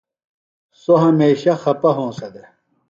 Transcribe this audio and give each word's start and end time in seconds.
سوۡ 0.81 0.99
ہمیشہ 1.07 1.51
خپہ 1.61 1.91
ہونسہ 1.97 2.27
دےۡ۔ 2.33 2.49